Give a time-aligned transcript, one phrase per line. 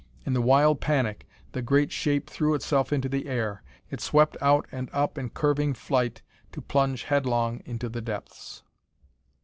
[0.25, 3.61] In the wild panic the great shape threw itself into the air;
[3.91, 8.63] it swept out and up in curving flight to plunge headlong into the depths....